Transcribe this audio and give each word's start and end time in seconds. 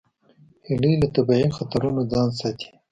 هیلۍ 0.67 0.93
له 1.01 1.07
طبیعي 1.15 1.47
خطرونو 1.57 2.01
ځان 2.11 2.29
ساتي 2.39 2.67